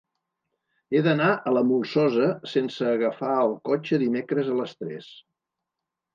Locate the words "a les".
4.51-4.75